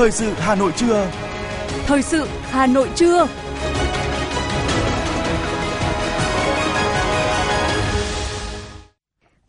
[0.00, 1.10] Thời sự Hà Nội trưa.
[1.86, 3.26] Thời sự Hà Nội trưa.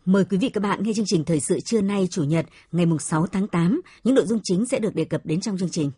[0.06, 2.86] Mời quý vị các bạn nghe chương trình Thời sự trưa nay Chủ nhật ngày
[3.00, 3.82] 6 tháng 8.
[4.04, 5.92] Những nội dung chính sẽ được đề cập đến trong chương trình.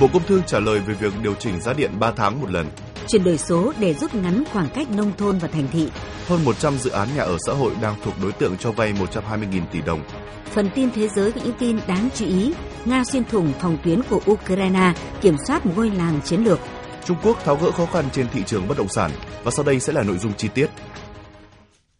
[0.00, 2.66] Bộ Công Thương trả lời về việc điều chỉnh giá điện 3 tháng một lần.
[3.08, 5.88] Chuyển đổi số để rút ngắn khoảng cách nông thôn và thành thị.
[6.26, 9.66] Hơn 100 dự án nhà ở xã hội đang thuộc đối tượng cho vay 120.000
[9.72, 10.00] tỷ đồng.
[10.44, 12.52] Phần tin thế giới có những tin đáng chú ý.
[12.84, 16.58] Nga xuyên thủng phòng tuyến của Ukraine, kiểm soát một ngôi làng chiến lược.
[17.04, 19.10] Trung Quốc tháo gỡ khó khăn trên thị trường bất động sản.
[19.44, 20.70] Và sau đây sẽ là nội dung chi tiết.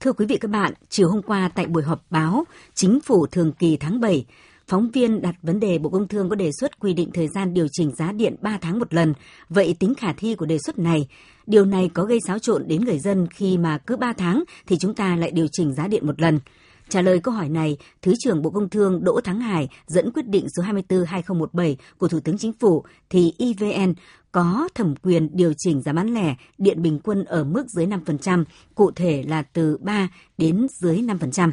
[0.00, 3.52] Thưa quý vị các bạn, chiều hôm qua tại buổi họp báo Chính phủ thường
[3.52, 4.24] kỳ tháng 7,
[4.68, 7.54] phóng viên đặt vấn đề Bộ Công Thương có đề xuất quy định thời gian
[7.54, 9.14] điều chỉnh giá điện 3 tháng một lần.
[9.48, 11.08] Vậy tính khả thi của đề xuất này,
[11.46, 14.76] điều này có gây xáo trộn đến người dân khi mà cứ 3 tháng thì
[14.80, 16.40] chúng ta lại điều chỉnh giá điện một lần.
[16.88, 20.26] Trả lời câu hỏi này, Thứ trưởng Bộ Công Thương Đỗ Thắng Hải dẫn quyết
[20.28, 23.94] định số 24-2017 của Thủ tướng Chính phủ thì EVN
[24.32, 28.44] có thẩm quyền điều chỉnh giá bán lẻ điện bình quân ở mức dưới 5%,
[28.74, 31.50] cụ thể là từ 3 đến dưới 5%.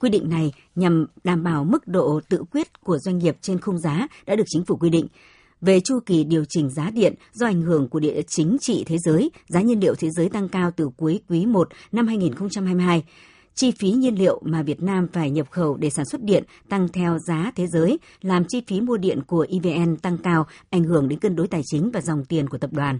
[0.00, 3.78] Quy định này nhằm đảm bảo mức độ tự quyết của doanh nghiệp trên khung
[3.78, 5.06] giá đã được chính phủ quy định.
[5.60, 8.96] Về chu kỳ điều chỉnh giá điện do ảnh hưởng của địa chính trị thế
[8.98, 13.02] giới, giá nhiên liệu thế giới tăng cao từ cuối quý 1 năm 2022
[13.58, 16.88] chi phí nhiên liệu mà Việt Nam phải nhập khẩu để sản xuất điện tăng
[16.88, 21.08] theo giá thế giới, làm chi phí mua điện của EVN tăng cao, ảnh hưởng
[21.08, 22.98] đến cân đối tài chính và dòng tiền của tập đoàn.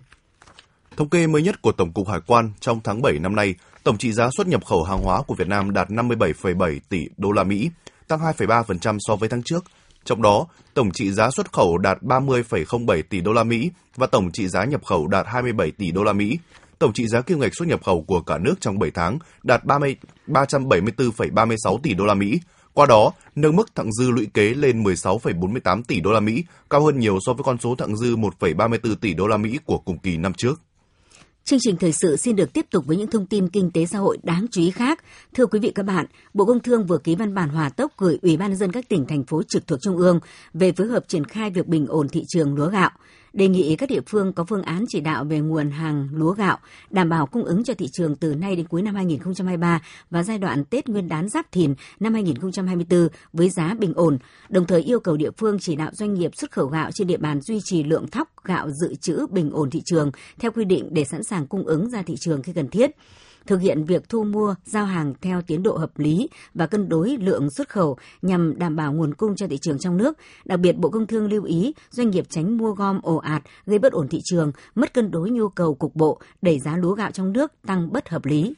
[0.99, 3.55] Thống kê mới nhất của Tổng cục Hải quan trong tháng 7 năm nay,
[3.85, 7.33] tổng trị giá xuất nhập khẩu hàng hóa của Việt Nam đạt 57,7 tỷ đô
[7.33, 7.71] la Mỹ,
[8.09, 9.65] tăng 2,3% so với tháng trước.
[10.05, 14.33] Trong đó, tổng trị giá xuất khẩu đạt 30,07 tỷ đô la Mỹ và tổng
[14.33, 16.39] trị giá nhập khẩu đạt 27 tỷ đô la Mỹ.
[16.79, 19.65] Tổng trị giá kim ngạch xuất nhập khẩu của cả nước trong 7 tháng đạt
[19.65, 22.41] 30, 374,36 tỷ đô la Mỹ.
[22.73, 26.85] Qua đó, nâng mức thặng dư lũy kế lên 16,48 tỷ đô la Mỹ, cao
[26.85, 29.98] hơn nhiều so với con số thặng dư 1,34 tỷ đô la Mỹ của cùng
[29.98, 30.61] kỳ năm trước.
[31.48, 33.98] Chương trình thời sự xin được tiếp tục với những thông tin kinh tế xã
[33.98, 35.05] hội đáng chú ý khác.
[35.35, 38.19] Thưa quý vị các bạn, Bộ Công Thương vừa ký văn bản hòa tốc gửi
[38.23, 40.20] Ủy ban nhân dân các tỉnh thành phố trực thuộc trung ương
[40.55, 42.91] về phối hợp triển khai việc bình ổn thị trường lúa gạo
[43.33, 46.58] đề nghị các địa phương có phương án chỉ đạo về nguồn hàng lúa gạo,
[46.90, 50.39] đảm bảo cung ứng cho thị trường từ nay đến cuối năm 2023 và giai
[50.39, 54.18] đoạn Tết Nguyên đán Giáp Thìn năm 2024 với giá bình ổn,
[54.48, 57.16] đồng thời yêu cầu địa phương chỉ đạo doanh nghiệp xuất khẩu gạo trên địa
[57.16, 60.89] bàn duy trì lượng thóc gạo dự trữ bình ổn thị trường theo quy định
[60.90, 62.90] để sẵn sàng cung ứng ra thị trường khi cần thiết
[63.48, 67.17] thực hiện việc thu mua, giao hàng theo tiến độ hợp lý và cân đối
[67.17, 70.19] lượng xuất khẩu nhằm đảm bảo nguồn cung cho thị trường trong nước.
[70.45, 73.79] Đặc biệt, Bộ Công Thương lưu ý doanh nghiệp tránh mua gom ồ ạt, gây
[73.79, 77.11] bất ổn thị trường, mất cân đối nhu cầu cục bộ, đẩy giá lúa gạo
[77.11, 78.55] trong nước tăng bất hợp lý.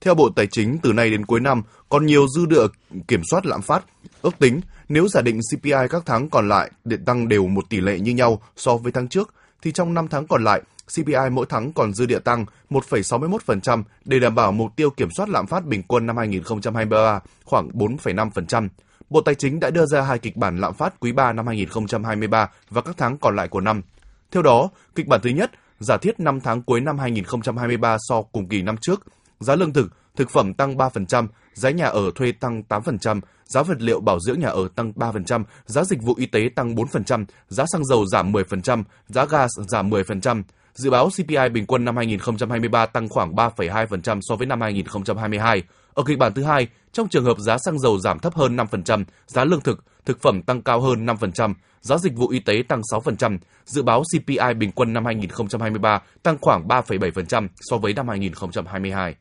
[0.00, 2.66] Theo Bộ Tài chính, từ nay đến cuối năm còn nhiều dư địa
[3.08, 3.84] kiểm soát lạm phát.
[4.22, 7.80] Ước tính, nếu giả định CPI các tháng còn lại để tăng đều một tỷ
[7.80, 10.62] lệ như nhau so với tháng trước, thì trong 5 tháng còn lại,
[10.94, 15.28] CPI mỗi tháng còn dư địa tăng 1,61% để đảm bảo mục tiêu kiểm soát
[15.28, 18.68] lạm phát bình quân năm 2023 khoảng 4,5%.
[19.10, 22.50] Bộ Tài chính đã đưa ra hai kịch bản lạm phát quý 3 năm 2023
[22.70, 23.82] và các tháng còn lại của năm.
[24.30, 28.48] Theo đó, kịch bản thứ nhất, giả thiết 5 tháng cuối năm 2023 so cùng
[28.48, 29.06] kỳ năm trước,
[29.40, 33.80] giá lương thực, thực phẩm tăng 3%, giá nhà ở thuê tăng 8%, giá vật
[33.80, 37.64] liệu bảo dưỡng nhà ở tăng 3%, giá dịch vụ y tế tăng 4%, giá
[37.72, 40.42] xăng dầu giảm 10%, giá gas giảm 10%.
[40.76, 45.62] Dự báo CPI bình quân năm 2023 tăng khoảng 3,2% so với năm 2022.
[45.94, 49.04] Ở kịch bản thứ hai, trong trường hợp giá xăng dầu giảm thấp hơn 5%,
[49.26, 52.80] giá lương thực, thực phẩm tăng cao hơn 5%, giá dịch vụ y tế tăng
[52.92, 59.14] 6%, dự báo CPI bình quân năm 2023 tăng khoảng 3,7% so với năm 2022.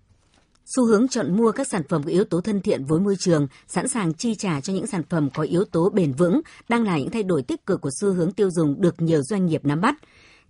[0.65, 3.47] Xu hướng chọn mua các sản phẩm có yếu tố thân thiện với môi trường,
[3.67, 6.97] sẵn sàng chi trả cho những sản phẩm có yếu tố bền vững đang là
[6.97, 9.81] những thay đổi tích cực của xu hướng tiêu dùng được nhiều doanh nghiệp nắm
[9.81, 9.95] bắt.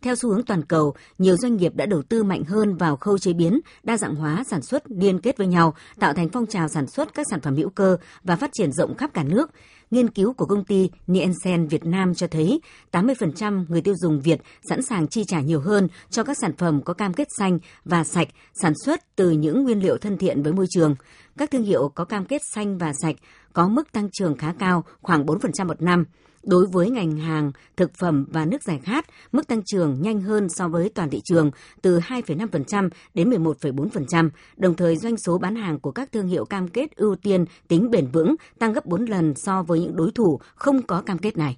[0.05, 3.17] Theo xu hướng toàn cầu, nhiều doanh nghiệp đã đầu tư mạnh hơn vào khâu
[3.17, 6.67] chế biến, đa dạng hóa sản xuất liên kết với nhau, tạo thành phong trào
[6.67, 9.51] sản xuất các sản phẩm hữu cơ và phát triển rộng khắp cả nước.
[9.91, 14.41] Nghiên cứu của công ty Nielsen Việt Nam cho thấy 80% người tiêu dùng Việt
[14.69, 18.03] sẵn sàng chi trả nhiều hơn cho các sản phẩm có cam kết xanh và
[18.03, 20.95] sạch, sản xuất từ những nguyên liệu thân thiện với môi trường.
[21.37, 23.15] Các thương hiệu có cam kết xanh và sạch
[23.53, 26.05] có mức tăng trưởng khá cao, khoảng 4% một năm.
[26.45, 30.49] Đối với ngành hàng, thực phẩm và nước giải khát, mức tăng trưởng nhanh hơn
[30.49, 31.51] so với toàn thị trường
[31.81, 36.67] từ 2,5% đến 11,4%, đồng thời doanh số bán hàng của các thương hiệu cam
[36.67, 40.39] kết ưu tiên tính bền vững tăng gấp 4 lần so với những đối thủ
[40.55, 41.57] không có cam kết này.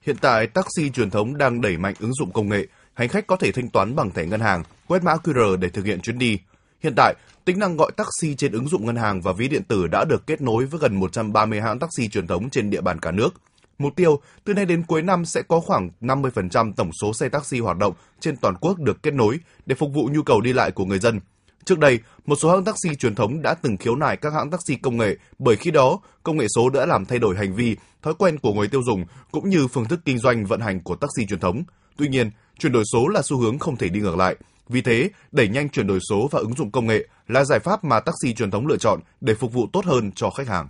[0.00, 3.36] Hiện tại, taxi truyền thống đang đẩy mạnh ứng dụng công nghệ, hành khách có
[3.36, 6.38] thể thanh toán bằng thẻ ngân hàng, quét mã QR để thực hiện chuyến đi.
[6.82, 7.14] Hiện tại,
[7.44, 10.26] tính năng gọi taxi trên ứng dụng ngân hàng và ví điện tử đã được
[10.26, 13.34] kết nối với gần 130 hãng taxi truyền thống trên địa bàn cả nước.
[13.78, 17.60] Mục tiêu, từ nay đến cuối năm sẽ có khoảng 50% tổng số xe taxi
[17.60, 20.70] hoạt động trên toàn quốc được kết nối để phục vụ nhu cầu đi lại
[20.70, 21.20] của người dân.
[21.64, 24.74] Trước đây, một số hãng taxi truyền thống đã từng khiếu nại các hãng taxi
[24.76, 28.14] công nghệ bởi khi đó, công nghệ số đã làm thay đổi hành vi, thói
[28.14, 31.26] quen của người tiêu dùng cũng như phương thức kinh doanh vận hành của taxi
[31.26, 31.62] truyền thống.
[31.96, 34.36] Tuy nhiên, chuyển đổi số là xu hướng không thể đi ngược lại.
[34.68, 37.84] Vì thế, đẩy nhanh chuyển đổi số và ứng dụng công nghệ là giải pháp
[37.84, 40.68] mà taxi truyền thống lựa chọn để phục vụ tốt hơn cho khách hàng.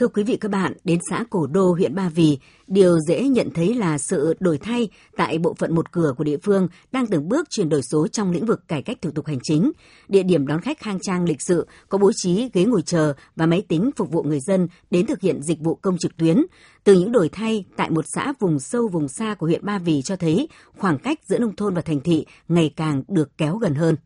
[0.00, 3.50] Thưa quý vị các bạn, đến xã Cổ Đô, huyện Ba Vì, điều dễ nhận
[3.54, 7.28] thấy là sự đổi thay tại bộ phận một cửa của địa phương đang từng
[7.28, 9.72] bước chuyển đổi số trong lĩnh vực cải cách thủ tục hành chính.
[10.08, 13.46] Địa điểm đón khách khang trang lịch sự, có bố trí ghế ngồi chờ và
[13.46, 16.42] máy tính phục vụ người dân đến thực hiện dịch vụ công trực tuyến.
[16.84, 20.02] Từ những đổi thay tại một xã vùng sâu vùng xa của huyện Ba Vì
[20.02, 20.48] cho thấy
[20.78, 23.96] khoảng cách giữa nông thôn và thành thị ngày càng được kéo gần hơn.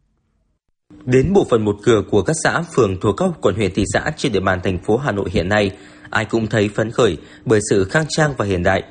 [1.04, 4.10] Đến bộ phận một cửa của các xã, phường thuộc các quận huyện thị xã
[4.16, 5.70] trên địa bàn thành phố Hà Nội hiện nay,
[6.10, 8.82] ai cũng thấy phấn khởi bởi sự khang trang và hiện đại.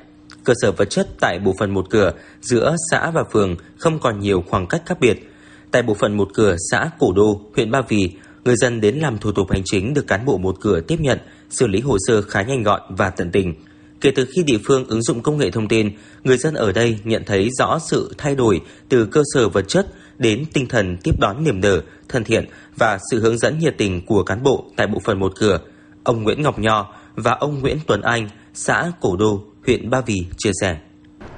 [0.43, 2.11] Cơ sở vật chất tại bộ phận một cửa
[2.41, 5.29] giữa xã và phường không còn nhiều khoảng cách khác biệt.
[5.71, 8.09] Tại bộ phận một cửa xã Cổ Đô, huyện Ba Vì,
[8.43, 11.19] người dân đến làm thủ tục hành chính được cán bộ một cửa tiếp nhận,
[11.49, 13.53] xử lý hồ sơ khá nhanh gọn và tận tình.
[14.01, 15.89] Kể từ khi địa phương ứng dụng công nghệ thông tin,
[16.23, 19.87] người dân ở đây nhận thấy rõ sự thay đổi từ cơ sở vật chất
[20.17, 22.45] đến tinh thần tiếp đón niềm nở, thân thiện
[22.77, 25.59] và sự hướng dẫn nhiệt tình của cán bộ tại bộ phận một cửa.
[26.03, 30.25] Ông Nguyễn Ngọc Nho và ông Nguyễn Tuấn Anh, xã Cổ Đô, huyện Ba Vì
[30.37, 30.77] chia sẻ.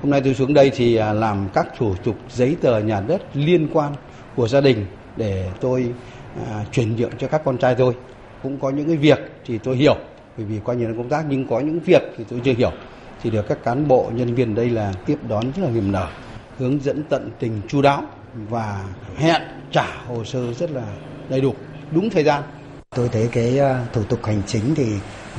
[0.01, 3.21] Hôm nay tôi xuống đây thì à, làm các thủ tục giấy tờ nhà đất
[3.33, 3.93] liên quan
[4.35, 4.85] của gia đình
[5.17, 5.93] để tôi
[6.47, 7.93] à, chuyển nhượng cho các con trai tôi.
[8.43, 9.95] Cũng có những cái việc thì tôi hiểu
[10.37, 12.71] bởi vì coi như là công tác nhưng có những việc thì tôi chưa hiểu
[13.21, 16.07] thì được các cán bộ nhân viên đây là tiếp đón rất là niềm nở
[16.57, 18.03] hướng dẫn tận tình chu đáo
[18.49, 18.83] và
[19.15, 19.41] hẹn
[19.71, 20.83] trả hồ sơ rất là
[21.29, 21.53] đầy đủ
[21.91, 22.43] đúng thời gian.
[22.95, 24.85] Tôi thấy cái à, thủ tục hành chính thì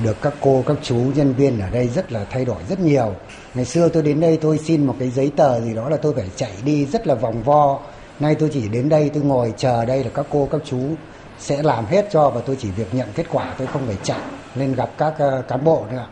[0.05, 3.15] được các cô các chú nhân viên ở đây rất là thay đổi rất nhiều.
[3.55, 6.15] Ngày xưa tôi đến đây tôi xin một cái giấy tờ gì đó là tôi
[6.15, 7.81] phải chạy đi rất là vòng vo.
[8.21, 10.81] Nay tôi chỉ đến đây tôi ngồi chờ đây là các cô các chú
[11.39, 14.21] sẽ làm hết cho và tôi chỉ việc nhận kết quả tôi không phải chạy
[14.55, 16.07] lên gặp các à, cán bộ nữa.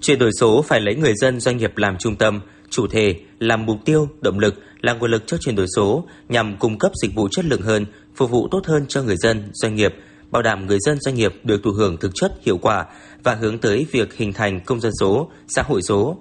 [0.00, 3.66] Chuyển đổi số phải lấy người dân doanh nghiệp làm trung tâm, chủ thể, làm
[3.66, 7.14] mục tiêu, động lực, là nguồn lực cho chuyển đổi số nhằm cung cấp dịch
[7.14, 7.86] vụ chất lượng hơn,
[8.16, 9.94] phục vụ tốt hơn cho người dân, doanh nghiệp,
[10.30, 12.86] bảo đảm người dân doanh nghiệp được thụ hưởng thực chất hiệu quả
[13.22, 16.16] và hướng tới việc hình thành công dân số, xã hội số.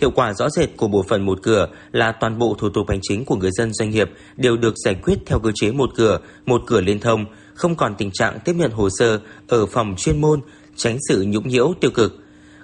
[0.00, 2.98] Hiệu quả rõ rệt của bộ phận một cửa là toàn bộ thủ tục hành
[3.02, 6.20] chính của người dân doanh nghiệp đều được giải quyết theo cơ chế một cửa,
[6.46, 10.20] một cửa liên thông, không còn tình trạng tiếp nhận hồ sơ ở phòng chuyên
[10.20, 10.40] môn,
[10.76, 12.21] tránh sự nhũng nhiễu tiêu cực.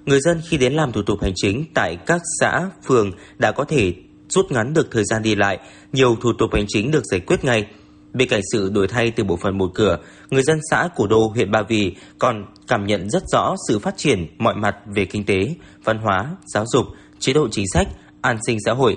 [0.09, 3.65] Người dân khi đến làm thủ tục hành chính tại các xã, phường đã có
[3.65, 3.95] thể
[4.29, 5.59] rút ngắn được thời gian đi lại,
[5.93, 7.67] nhiều thủ tục hành chính được giải quyết ngay.
[8.13, 9.99] Bên cạnh sự đổi thay từ bộ phận một cửa,
[10.31, 13.95] người dân xã Cổ Đô, huyện Ba Vì còn cảm nhận rất rõ sự phát
[13.97, 16.87] triển mọi mặt về kinh tế, văn hóa, giáo dục,
[17.19, 17.89] chế độ chính sách,
[18.21, 18.97] an sinh xã hội,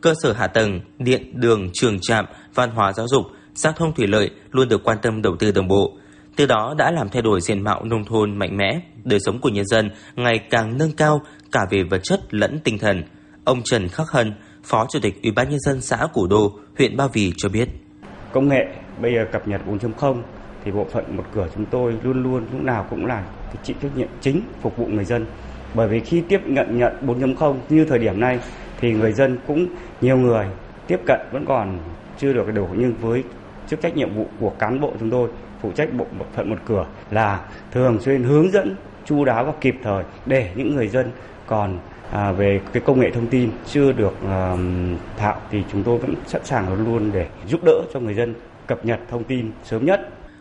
[0.00, 2.24] cơ sở hạ tầng, điện, đường, trường trạm,
[2.54, 5.68] văn hóa giáo dục, giao thông thủy lợi luôn được quan tâm đầu tư đồng
[5.68, 5.98] bộ.
[6.36, 9.48] Từ đó đã làm thay đổi diện mạo nông thôn mạnh mẽ, đời sống của
[9.48, 11.20] nhân dân ngày càng nâng cao
[11.52, 13.02] cả về vật chất lẫn tinh thần.
[13.44, 14.34] Ông Trần Khắc Hân,
[14.64, 17.68] Phó Chủ tịch Ủy ban nhân dân xã Củ Đô, huyện Ba Vì cho biết.
[18.32, 18.64] Công nghệ
[19.02, 20.22] bây giờ cập nhật 4.0
[20.64, 23.76] thì bộ phận một cửa chúng tôi luôn luôn lúc nào cũng là cái chịu
[23.82, 25.26] trách nhiệm chính phục vụ người dân.
[25.74, 28.40] Bởi vì khi tiếp nhận nhận 4.0 như thời điểm này
[28.80, 29.66] thì người dân cũng
[30.00, 30.46] nhiều người
[30.86, 31.78] tiếp cận vẫn còn
[32.18, 33.24] chưa được đủ nhưng với
[33.66, 35.28] chức trách nhiệm vụ của cán bộ chúng tôi
[35.62, 37.40] phụ trách bộ phận một cửa là
[37.72, 41.10] thường xuyên hướng dẫn chu đáo và kịp thời để những người dân
[41.46, 41.78] còn
[42.10, 44.56] à, về cái công nghệ thông tin chưa được à,
[45.16, 48.34] thạo thì chúng tôi vẫn sẵn sàng luôn luôn để giúp đỡ cho người dân
[48.66, 50.00] cập nhật thông tin sớm nhất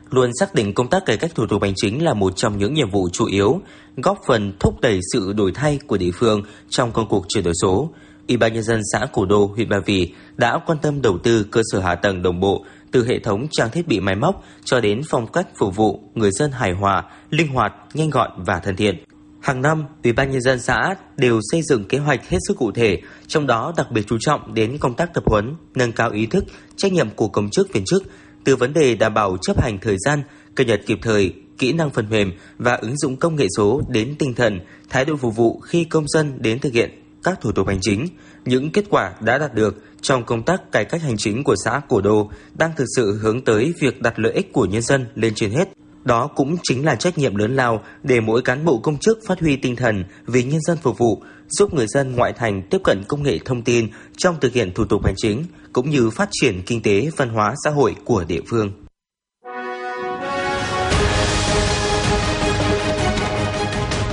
[0.09, 2.73] luôn xác định công tác cải cách thủ tục hành chính là một trong những
[2.73, 3.61] nhiệm vụ chủ yếu,
[3.97, 7.53] góp phần thúc đẩy sự đổi thay của địa phương trong công cuộc chuyển đổi
[7.61, 7.89] số.
[8.27, 11.45] Ủy ban nhân dân xã Cổ Đô, huyện Ba Vì đã quan tâm đầu tư
[11.51, 14.79] cơ sở hạ tầng đồng bộ từ hệ thống trang thiết bị máy móc cho
[14.81, 18.75] đến phong cách phục vụ người dân hài hòa, linh hoạt, nhanh gọn và thân
[18.75, 18.95] thiện.
[19.41, 22.71] Hàng năm, Ủy ban nhân dân xã đều xây dựng kế hoạch hết sức cụ
[22.71, 26.25] thể, trong đó đặc biệt chú trọng đến công tác tập huấn, nâng cao ý
[26.25, 26.43] thức,
[26.75, 28.03] trách nhiệm của công chức viên chức,
[28.43, 30.21] từ vấn đề đảm bảo chấp hành thời gian,
[30.55, 34.15] cập nhật kịp thời, kỹ năng phần mềm và ứng dụng công nghệ số đến
[34.19, 34.59] tinh thần,
[34.89, 38.07] thái độ phục vụ khi công dân đến thực hiện các thủ tục hành chính.
[38.45, 41.81] Những kết quả đã đạt được trong công tác cải cách hành chính của xã
[41.89, 45.33] Cổ Đô đang thực sự hướng tới việc đặt lợi ích của nhân dân lên
[45.35, 45.69] trên hết.
[46.03, 49.39] Đó cũng chính là trách nhiệm lớn lao để mỗi cán bộ công chức phát
[49.39, 53.03] huy tinh thần vì nhân dân phục vụ, giúp người dân ngoại thành tiếp cận
[53.07, 56.61] công nghệ thông tin trong thực hiện thủ tục hành chính, cũng như phát triển
[56.65, 58.71] kinh tế, văn hóa, xã hội của địa phương.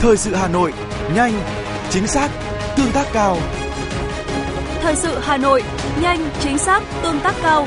[0.01, 0.73] Thời sự Hà Nội,
[1.15, 1.33] nhanh,
[1.91, 2.31] chính xác,
[2.77, 3.37] tương tác cao.
[4.81, 5.63] Thời sự Hà Nội,
[6.03, 7.67] nhanh, chính xác, tương tác cao.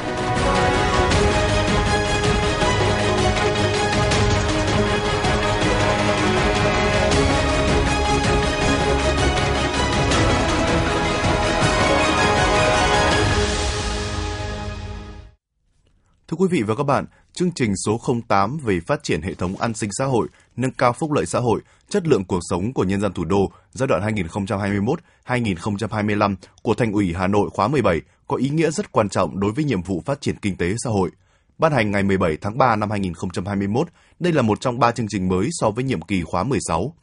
[16.27, 19.57] Thưa quý vị và các bạn, chương trình số 08 về phát triển hệ thống
[19.57, 22.83] an sinh xã hội, nâng cao phúc lợi xã hội, chất lượng cuộc sống của
[22.83, 24.15] nhân dân thủ đô giai đoạn
[25.25, 29.51] 2021-2025 của Thành ủy Hà Nội khóa 17 có ý nghĩa rất quan trọng đối
[29.51, 31.09] với nhiệm vụ phát triển kinh tế xã hội.
[31.57, 33.87] Ban hành ngày 17 tháng 3 năm 2021,
[34.19, 36.93] đây là một trong ba chương trình mới so với nhiệm kỳ khóa 16.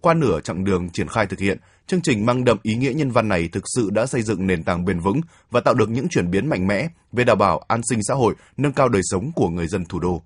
[0.00, 3.10] Qua nửa chặng đường triển khai thực hiện, chương trình mang đậm ý nghĩa nhân
[3.10, 6.08] văn này thực sự đã xây dựng nền tảng bền vững và tạo được những
[6.08, 9.30] chuyển biến mạnh mẽ về đảm bảo an sinh xã hội, nâng cao đời sống
[9.34, 10.22] của người dân thủ đô.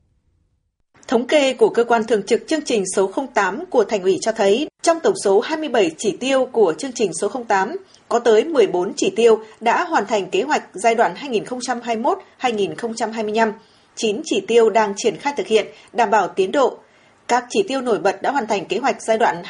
[1.13, 4.33] Thống kê của cơ quan thường trực chương trình số 08 của Thành ủy cho
[4.33, 7.77] thấy, trong tổng số 27 chỉ tiêu của chương trình số 08,
[8.09, 11.15] có tới 14 chỉ tiêu đã hoàn thành kế hoạch giai đoạn
[12.41, 13.53] 2021-2025,
[13.95, 16.79] 9 chỉ tiêu đang triển khai thực hiện, đảm bảo tiến độ,
[17.29, 19.43] các chỉ tiêu nổi bật đã hoàn thành kế hoạch giai đoạn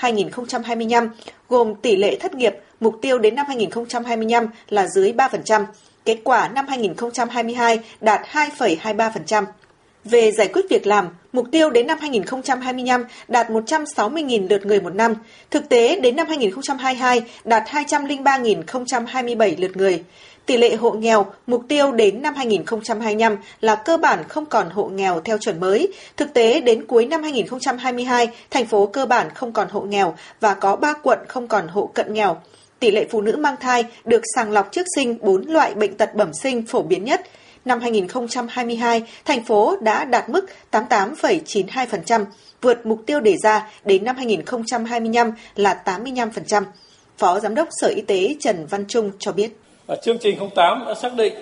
[0.00, 1.08] 2021-2025,
[1.48, 5.64] gồm tỷ lệ thất nghiệp, mục tiêu đến năm 2025 là dưới 3%,
[6.04, 9.44] kết quả năm 2022 đạt 2,23%.
[10.10, 14.94] Về giải quyết việc làm, mục tiêu đến năm 2025 đạt 160.000 lượt người một
[14.94, 15.14] năm,
[15.50, 20.02] thực tế đến năm 2022 đạt 203.027 lượt người.
[20.46, 24.86] Tỷ lệ hộ nghèo, mục tiêu đến năm 2025 là cơ bản không còn hộ
[24.86, 25.92] nghèo theo chuẩn mới.
[26.16, 30.54] Thực tế đến cuối năm 2022, thành phố cơ bản không còn hộ nghèo và
[30.54, 32.36] có 3 quận không còn hộ cận nghèo.
[32.78, 36.14] Tỷ lệ phụ nữ mang thai được sàng lọc trước sinh 4 loại bệnh tật
[36.14, 37.20] bẩm sinh phổ biến nhất.
[37.66, 42.24] Năm 2022, thành phố đã đạt mức 88,92%,
[42.62, 46.62] vượt mục tiêu đề ra đến năm 2025 là 85%.
[47.18, 49.50] Phó Giám đốc Sở Y tế Trần Văn Trung cho biết.
[49.86, 51.34] Và chương trình 08 đã xác định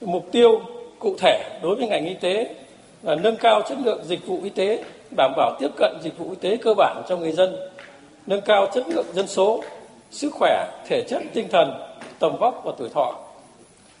[0.00, 0.60] mục tiêu
[0.98, 2.54] cụ thể đối với ngành y tế
[3.02, 4.84] là nâng cao chất lượng dịch vụ y tế,
[5.16, 7.56] đảm bảo tiếp cận dịch vụ y tế cơ bản cho người dân,
[8.26, 9.64] nâng cao chất lượng dân số,
[10.10, 11.72] sức khỏe, thể chất, tinh thần,
[12.18, 13.18] tầm vóc và tuổi thọ.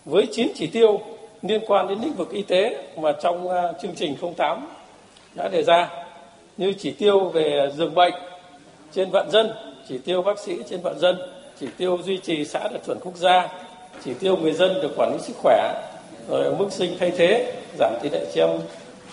[0.04, 1.00] Với 9 chỉ tiêu
[1.42, 4.66] liên quan đến lĩnh vực y tế mà trong à, chương trình 08
[5.34, 5.88] đã đề ra
[6.56, 8.14] như chỉ tiêu về giường bệnh
[8.92, 9.52] trên vạn dân,
[9.88, 11.18] chỉ tiêu bác sĩ trên vạn dân,
[11.60, 13.48] chỉ tiêu duy trì xã đạt chuẩn quốc gia,
[14.04, 15.74] chỉ tiêu người dân được quản lý sức khỏe,
[16.28, 18.60] rồi mức sinh thay thế, giảm tỷ lệ trẻ em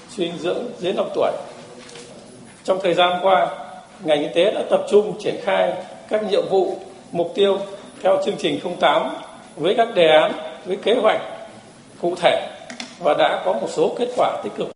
[0.10, 1.32] suy dinh dưỡng dưới 5 tuổi.
[2.64, 3.48] Trong thời gian qua,
[4.04, 5.74] ngành y tế đã tập trung triển khai
[6.10, 6.78] các nhiệm vụ,
[7.12, 7.60] mục tiêu
[8.04, 9.10] theo chương trình 08
[9.56, 10.32] với các đề án,
[10.66, 11.22] với kế hoạch
[12.01, 12.50] cụ thể
[13.00, 14.68] và đã có một số kết quả tích cực.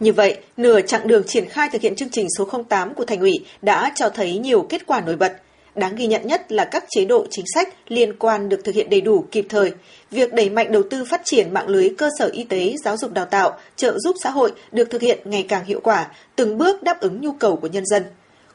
[0.00, 3.20] Như vậy, nửa chặng đường triển khai thực hiện chương trình số 08 của Thành
[3.20, 3.32] ủy
[3.62, 5.32] đã cho thấy nhiều kết quả nổi bật.
[5.74, 8.90] Đáng ghi nhận nhất là các chế độ chính sách liên quan được thực hiện
[8.90, 9.72] đầy đủ kịp thời.
[10.10, 13.12] Việc đẩy mạnh đầu tư phát triển mạng lưới cơ sở y tế, giáo dục
[13.12, 16.06] đào tạo, trợ giúp xã hội được thực hiện ngày càng hiệu quả,
[16.36, 18.02] từng bước đáp ứng nhu cầu của nhân dân.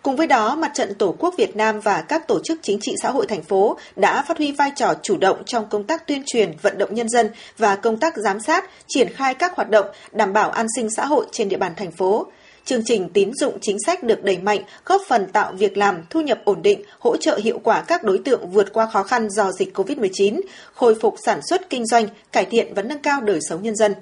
[0.04, 2.96] Cùng với đó, Mặt trận Tổ quốc Việt Nam và các tổ chức chính trị
[3.02, 6.24] xã hội thành phố đã phát huy vai trò chủ động trong công tác tuyên
[6.26, 9.86] truyền, vận động nhân dân và công tác giám sát, triển khai các hoạt động
[10.12, 12.26] đảm bảo an sinh xã hội trên địa bàn thành phố.
[12.66, 16.22] Chương trình tín dụng chính sách được đẩy mạnh, góp phần tạo việc làm, thu
[16.22, 19.52] nhập ổn định, hỗ trợ hiệu quả các đối tượng vượt qua khó khăn do
[19.52, 20.42] dịch COVID-19,
[20.74, 23.94] khôi phục sản xuất kinh doanh, cải thiện và nâng cao đời sống nhân dân.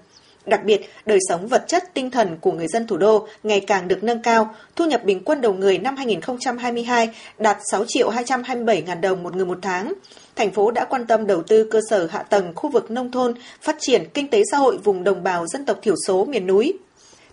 [0.45, 3.88] Đặc biệt, đời sống vật chất tinh thần của người dân thủ đô ngày càng
[3.88, 8.81] được nâng cao, thu nhập bình quân đầu người năm 2022 đạt 6 triệu 227
[8.81, 9.93] ngàn đồng một người một tháng.
[10.36, 13.33] Thành phố đã quan tâm đầu tư cơ sở hạ tầng khu vực nông thôn,
[13.62, 16.74] phát triển kinh tế xã hội vùng đồng bào dân tộc thiểu số miền núi.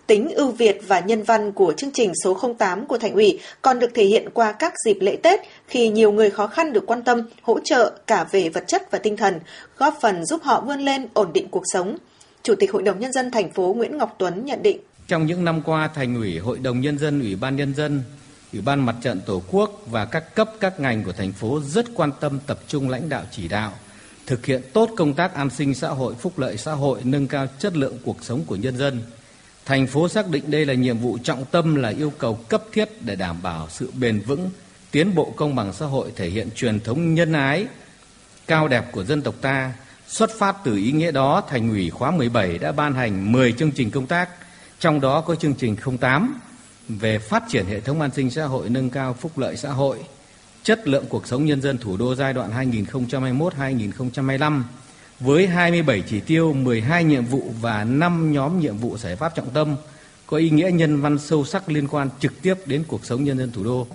[0.07, 3.79] Tính ưu việt và nhân văn của chương trình số 08 của Thành ủy còn
[3.79, 7.03] được thể hiện qua các dịp lễ Tết khi nhiều người khó khăn được quan
[7.03, 9.39] tâm, hỗ trợ cả về vật chất và tinh thần,
[9.77, 11.97] góp phần giúp họ vươn lên ổn định cuộc sống.
[12.43, 14.79] Chủ tịch Hội đồng Nhân dân thành phố Nguyễn Ngọc Tuấn nhận định.
[15.07, 18.03] Trong những năm qua, Thành ủy, Hội đồng Nhân dân, Ủy ban Nhân dân,
[18.53, 21.85] Ủy ban Mặt trận Tổ quốc và các cấp các ngành của thành phố rất
[21.95, 23.73] quan tâm tập trung lãnh đạo chỉ đạo,
[24.25, 27.47] thực hiện tốt công tác an sinh xã hội, phúc lợi xã hội, nâng cao
[27.59, 29.01] chất lượng cuộc sống của nhân dân.
[29.65, 32.89] Thành phố xác định đây là nhiệm vụ trọng tâm là yêu cầu cấp thiết
[33.05, 34.49] để đảm bảo sự bền vững,
[34.91, 37.67] tiến bộ công bằng xã hội thể hiện truyền thống nhân ái
[38.47, 39.73] cao đẹp của dân tộc ta,
[40.09, 43.71] Xuất phát từ ý nghĩa đó, Thành ủy khóa 17 đã ban hành 10 chương
[43.71, 44.29] trình công tác,
[44.79, 46.39] trong đó có chương trình 08
[46.87, 49.97] về phát triển hệ thống an sinh xã hội nâng cao phúc lợi xã hội,
[50.63, 54.61] chất lượng cuộc sống nhân dân thủ đô giai đoạn 2021-2025
[55.19, 59.49] với 27 chỉ tiêu, 12 nhiệm vụ và 5 nhóm nhiệm vụ giải pháp trọng
[59.49, 59.75] tâm
[60.27, 63.37] có ý nghĩa nhân văn sâu sắc liên quan trực tiếp đến cuộc sống nhân
[63.37, 63.87] dân thủ đô.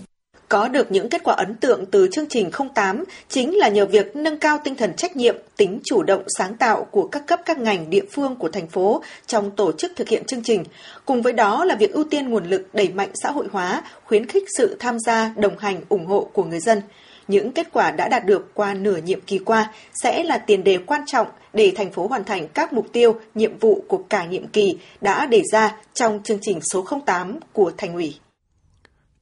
[0.49, 4.17] Có được những kết quả ấn tượng từ chương trình 08 chính là nhờ việc
[4.17, 7.59] nâng cao tinh thần trách nhiệm, tính chủ động sáng tạo của các cấp các
[7.59, 10.65] ngành địa phương của thành phố trong tổ chức thực hiện chương trình.
[11.05, 14.27] Cùng với đó là việc ưu tiên nguồn lực đẩy mạnh xã hội hóa, khuyến
[14.27, 16.83] khích sự tham gia, đồng hành, ủng hộ của người dân.
[17.29, 19.73] Những kết quả đã đạt được qua nửa nhiệm kỳ qua
[20.03, 23.59] sẽ là tiền đề quan trọng để thành phố hoàn thành các mục tiêu, nhiệm
[23.59, 27.95] vụ của cả nhiệm kỳ đã đề ra trong chương trình số 08 của Thành
[27.95, 28.15] ủy.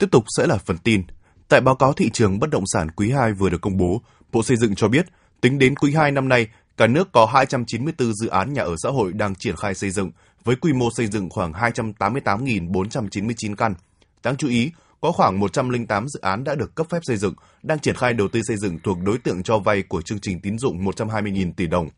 [0.02, 1.02] Tiếp tục sẽ là phần tin.
[1.48, 4.42] Tại báo cáo thị trường bất động sản quý 2 vừa được công bố, Bộ
[4.42, 5.06] Xây dựng cho biết,
[5.40, 8.90] tính đến quý 2 năm nay, cả nước có 294 dự án nhà ở xã
[8.90, 10.10] hội đang triển khai xây dựng,
[10.44, 13.74] với quy mô xây dựng khoảng 288.499 căn.
[14.22, 17.78] Đáng chú ý, có khoảng 108 dự án đã được cấp phép xây dựng, đang
[17.78, 20.58] triển khai đầu tư xây dựng thuộc đối tượng cho vay của chương trình tín
[20.58, 21.88] dụng 120.000 tỷ đồng.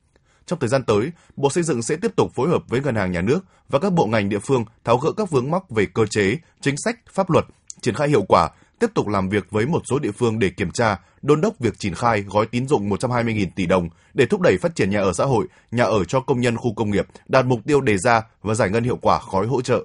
[0.46, 3.12] Trong thời gian tới, Bộ Xây dựng sẽ tiếp tục phối hợp với Ngân hàng
[3.12, 6.06] Nhà nước và các bộ ngành địa phương tháo gỡ các vướng mắc về cơ
[6.10, 7.44] chế, chính sách, pháp luật,
[7.84, 10.70] triển khai hiệu quả, tiếp tục làm việc với một số địa phương để kiểm
[10.70, 14.58] tra, đôn đốc việc triển khai gói tín dụng 120.000 tỷ đồng để thúc đẩy
[14.58, 17.46] phát triển nhà ở xã hội, nhà ở cho công nhân khu công nghiệp, đạt
[17.46, 19.84] mục tiêu đề ra và giải ngân hiệu quả gói hỗ trợ.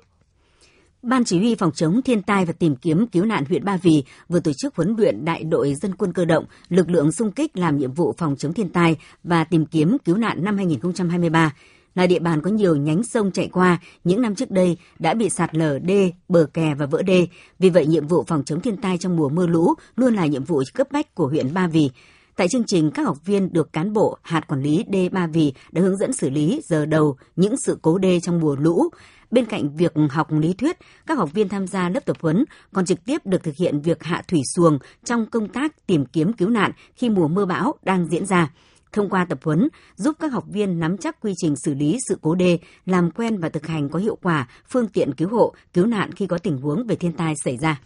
[1.02, 4.04] Ban chỉ huy phòng chống thiên tai và tìm kiếm cứu nạn huyện Ba Vì
[4.30, 7.58] vừa tổ chức huấn luyện đại đội dân quân cơ động, lực lượng xung kích
[7.58, 11.54] làm nhiệm vụ phòng chống thiên tai và tìm kiếm cứu nạn năm 2023
[11.96, 15.30] là địa bàn có nhiều nhánh sông chạy qua, những năm trước đây đã bị
[15.30, 17.28] sạt lở đê, bờ kè và vỡ đê.
[17.60, 20.44] Vì vậy, nhiệm vụ phòng chống thiên tai trong mùa mưa lũ luôn là nhiệm
[20.44, 21.90] vụ cấp bách của huyện Ba Vì.
[22.36, 25.54] Tại chương trình, các học viên được cán bộ hạt quản lý đê Ba Vì
[25.72, 28.84] đã hướng dẫn xử lý giờ đầu những sự cố đê trong mùa lũ.
[29.32, 30.78] Bên cạnh việc học lý thuyết,
[31.08, 34.04] các học viên tham gia lớp tập huấn còn trực tiếp được thực hiện việc
[34.04, 38.08] hạ thủy xuồng trong công tác tìm kiếm cứu nạn khi mùa mưa bão đang
[38.12, 38.52] diễn ra.
[38.92, 42.18] Thông qua tập huấn, giúp các học viên nắm chắc quy trình xử lý sự
[42.22, 45.86] cố đê, làm quen và thực hành có hiệu quả phương tiện cứu hộ, cứu
[45.86, 47.82] nạn khi có tình huống về thiên tai xảy ra.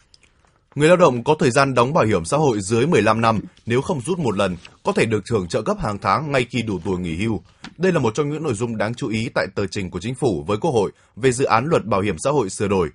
[0.76, 3.82] Người lao động có thời gian đóng bảo hiểm xã hội dưới 15 năm nếu
[3.82, 6.80] không rút một lần có thể được hưởng trợ cấp hàng tháng ngay khi đủ
[6.86, 7.42] tuổi nghỉ hưu.
[7.78, 10.16] Đây là một trong những nội dung đáng chú ý tại tờ trình của chính
[10.16, 12.90] phủ với Quốc hội về dự án luật bảo hiểm xã hội sửa đổi.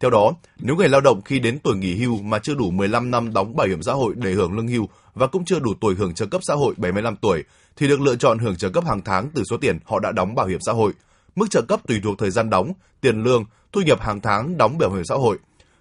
[0.00, 3.10] Theo đó, nếu người lao động khi đến tuổi nghỉ hưu mà chưa đủ 15
[3.10, 5.94] năm đóng bảo hiểm xã hội để hưởng lương hưu và cũng chưa đủ tuổi
[5.94, 7.44] hưởng trợ cấp xã hội 75 tuổi
[7.76, 10.34] thì được lựa chọn hưởng trợ cấp hàng tháng từ số tiền họ đã đóng
[10.34, 10.92] bảo hiểm xã hội.
[11.36, 14.78] Mức trợ cấp tùy thuộc thời gian đóng, tiền lương, thu nhập hàng tháng đóng
[14.78, 15.38] bảo hiểm xã hội.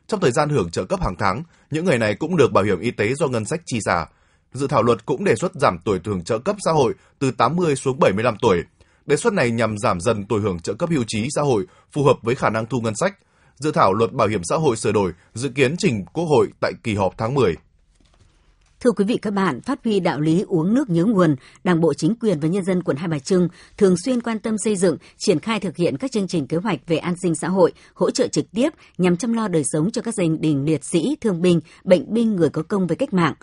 [0.08, 2.80] Trong thời gian hưởng trợ cấp hàng tháng, những người này cũng được bảo hiểm
[2.80, 4.06] y tế do ngân sách chi trả.
[4.54, 7.76] Dự thảo luật cũng đề xuất giảm tuổi hưởng trợ cấp xã hội từ 80
[7.76, 8.64] xuống 75 tuổi.
[9.06, 12.04] Đề xuất này nhằm giảm dần tuổi hưởng trợ cấp hưu trí xã hội phù
[12.04, 13.18] hợp với khả năng thu ngân sách.
[13.60, 16.74] Dự thảo luật bảo hiểm xã hội sửa đổi dự kiến trình Quốc hội tại
[16.84, 17.56] kỳ họp tháng 10.
[18.80, 21.94] Thưa quý vị các bạn, phát huy đạo lý uống nước nhớ nguồn, Đảng bộ
[21.94, 24.98] chính quyền và nhân dân quận Hai Bà Trưng thường xuyên quan tâm xây dựng,
[25.18, 28.12] triển khai thực hiện các chương trình kế hoạch về an sinh xã hội, hỗ
[28.12, 31.42] trợ trực tiếp nhằm chăm lo đời sống cho các gia đình liệt sĩ, thương
[31.42, 33.34] binh, bệnh binh người có công với cách mạng.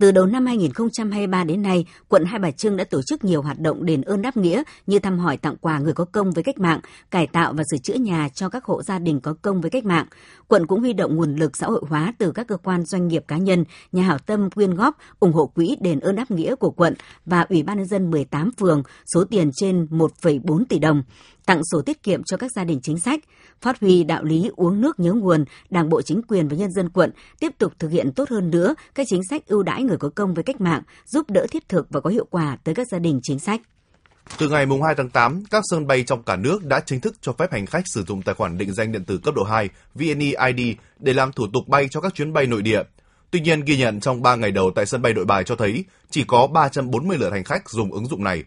[0.00, 3.58] Từ đầu năm 2023 đến nay, quận Hai Bà Trưng đã tổ chức nhiều hoạt
[3.58, 6.58] động đền ơn đáp nghĩa như thăm hỏi tặng quà người có công với cách
[6.58, 9.70] mạng, cải tạo và sửa chữa nhà cho các hộ gia đình có công với
[9.70, 10.06] cách mạng.
[10.48, 13.24] Quận cũng huy động nguồn lực xã hội hóa từ các cơ quan doanh nghiệp
[13.28, 16.70] cá nhân, nhà hảo tâm quyên góp ủng hộ quỹ đền ơn đáp nghĩa của
[16.70, 16.94] quận
[17.26, 18.82] và Ủy ban nhân dân 18 phường
[19.14, 21.02] số tiền trên 1,4 tỷ đồng
[21.46, 23.20] tặng sổ tiết kiệm cho các gia đình chính sách,
[23.60, 26.88] phát huy đạo lý uống nước nhớ nguồn, Đảng bộ chính quyền và nhân dân
[26.88, 30.10] quận tiếp tục thực hiện tốt hơn nữa các chính sách ưu đãi người có
[30.14, 32.98] công với cách mạng, giúp đỡ thiết thực và có hiệu quả tới các gia
[32.98, 33.60] đình chính sách.
[34.38, 37.32] Từ ngày 2 tháng 8, các sân bay trong cả nước đã chính thức cho
[37.32, 40.76] phép hành khách sử dụng tài khoản định danh điện tử cấp độ 2 VNeID
[40.98, 42.82] để làm thủ tục bay cho các chuyến bay nội địa.
[43.30, 45.84] Tuy nhiên, ghi nhận trong 3 ngày đầu tại sân bay nội bài cho thấy
[46.10, 48.44] chỉ có 340 lượt hành khách dùng ứng dụng này.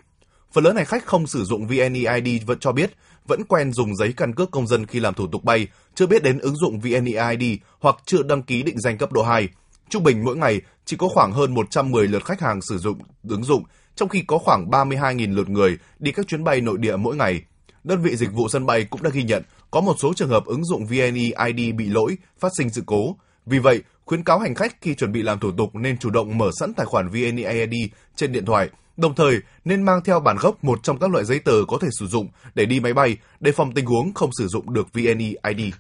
[0.54, 2.92] Phần lớn hành khách không sử dụng VNeID vẫn cho biết
[3.28, 6.24] vẫn quen dùng giấy căn cước công dân khi làm thủ tục bay, chưa biết
[6.24, 9.50] đến ứng dụng VNeID hoặc chưa đăng ký định danh cấp độ 2.
[9.90, 13.44] Trung bình mỗi ngày chỉ có khoảng hơn 110 lượt khách hàng sử dụng ứng
[13.44, 13.64] dụng,
[13.96, 17.42] trong khi có khoảng 32.000 lượt người đi các chuyến bay nội địa mỗi ngày.
[17.84, 20.46] Đơn vị dịch vụ sân bay cũng đã ghi nhận có một số trường hợp
[20.46, 23.16] ứng dụng VNeID bị lỗi, phát sinh sự cố.
[23.46, 26.38] Vì vậy, khuyến cáo hành khách khi chuẩn bị làm thủ tục nên chủ động
[26.38, 27.74] mở sẵn tài khoản VNeID
[28.16, 31.40] trên điện thoại Đồng thời, nên mang theo bản gốc một trong các loại giấy
[31.40, 34.48] tờ có thể sử dụng để đi máy bay, để phòng tình huống không sử
[34.48, 35.74] dụng được VNeID.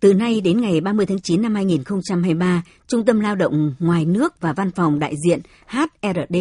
[0.00, 4.40] Từ nay đến ngày 30 tháng 9 năm 2023, Trung tâm Lao động Ngoài nước
[4.40, 6.36] và Văn phòng đại diện HRD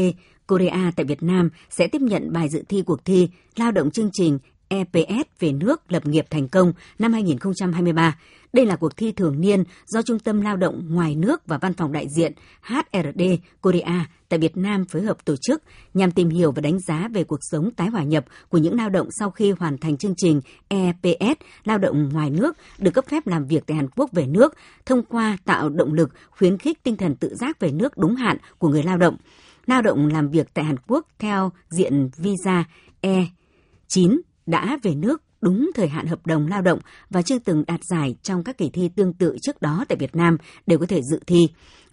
[0.48, 4.10] Korea tại Việt Nam sẽ tiếp nhận bài dự thi cuộc thi Lao động chương
[4.14, 4.40] trình
[4.74, 8.18] EPS về nước lập nghiệp thành công năm 2023.
[8.54, 11.74] Đây là cuộc thi thường niên do Trung tâm Lao động ngoài nước và Văn
[11.74, 13.22] phòng đại diện HRD
[13.62, 17.24] Korea tại Việt Nam phối hợp tổ chức nhằm tìm hiểu và đánh giá về
[17.24, 20.42] cuộc sống tái hòa nhập của những lao động sau khi hoàn thành chương trình
[20.68, 24.54] EPS lao động ngoài nước được cấp phép làm việc tại Hàn Quốc về nước
[24.86, 28.38] thông qua tạo động lực khuyến khích tinh thần tự giác về nước đúng hạn
[28.58, 29.18] của người lao động.
[29.66, 32.64] Lao động làm việc tại Hàn Quốc theo diện visa
[33.02, 36.80] E9 đã về nước đúng thời hạn hợp đồng lao động
[37.10, 40.16] và chưa từng đạt giải trong các kỳ thi tương tự trước đó tại Việt
[40.16, 41.48] Nam đều có thể dự thi.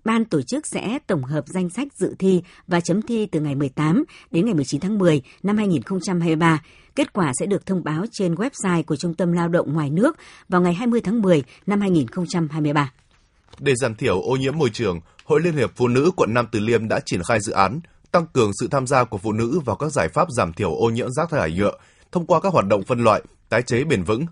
[0.05, 3.55] Ban tổ chức sẽ tổng hợp danh sách dự thi và chấm thi từ ngày
[3.55, 6.63] 18 đến ngày 19 tháng 10 năm 2023.
[6.95, 10.17] Kết quả sẽ được thông báo trên website của Trung tâm Lao động ngoài nước
[10.49, 12.93] vào ngày 20 tháng 10 năm 2023.
[13.59, 16.61] Để giảm thiểu ô nhiễm môi trường, Hội Liên hiệp Phụ nữ quận Nam Từ
[16.61, 17.81] Liêm đã triển khai dự án
[18.13, 20.91] tăng cường sự tham gia của phụ nữ vào các giải pháp giảm thiểu ô
[20.91, 21.73] nhiễm rác thải nhựa
[22.13, 24.27] thông qua các hoạt động phân loại, tái chế bền vững.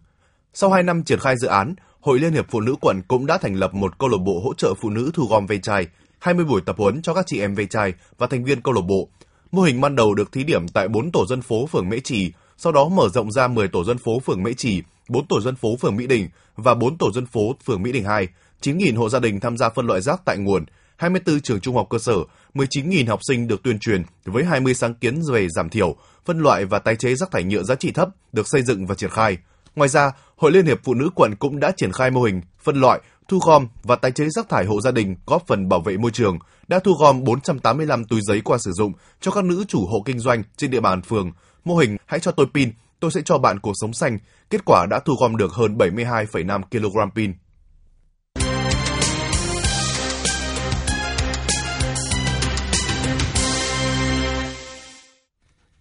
[0.55, 3.39] Sau 2 năm triển khai dự án, Hội Liên hiệp Phụ nữ quận cũng đã
[3.39, 5.87] thành lập một câu lạc bộ hỗ trợ phụ nữ thu gom ve chai,
[6.19, 8.81] 20 buổi tập huấn cho các chị em ve chai và thành viên câu lạc
[8.89, 9.09] bộ.
[9.53, 12.33] Mô hình ban đầu được thí điểm tại 4 tổ dân phố phường Mễ Trì,
[12.57, 15.57] sau đó mở rộng ra 10 tổ dân phố phường Mễ Trì, 4 tổ dân
[15.57, 18.29] phố phường Mỹ Đình và 4 tổ dân phố phường Mỹ Đình 2.
[18.63, 20.65] 9.000 hộ gia đình tham gia phân loại rác tại nguồn,
[20.99, 22.17] 24 trường trung học cơ sở,
[22.55, 26.65] 19.000 học sinh được tuyên truyền với 20 sáng kiến về giảm thiểu, phân loại
[26.65, 29.39] và tái chế rác thải nhựa giá trị thấp được xây dựng và triển khai.
[29.77, 32.81] Ngoài ra, Hội Liên hiệp Phụ nữ quận cũng đã triển khai mô hình phân
[32.81, 35.97] loại, thu gom và tái chế rác thải hộ gia đình góp phần bảo vệ
[35.97, 39.87] môi trường, đã thu gom 485 túi giấy qua sử dụng cho các nữ chủ
[39.87, 41.33] hộ kinh doanh trên địa bàn phường.
[41.65, 44.19] Mô hình Hãy cho tôi pin, tôi sẽ cho bạn cuộc sống xanh.
[44.51, 47.33] Kết quả đã thu gom được hơn 72,5 kg pin.